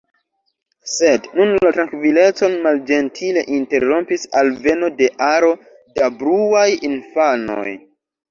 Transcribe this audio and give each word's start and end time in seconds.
Sed 0.91 1.27
nun 1.39 1.51
la 1.65 1.71
trankvilecon 1.73 2.55
malĝentile 2.63 3.43
interrompis 3.57 4.25
alveno 4.41 4.89
de 5.01 5.09
aro 5.27 5.53
da 5.99 6.09
bruaj 6.23 6.67
infanoj. 6.91 7.69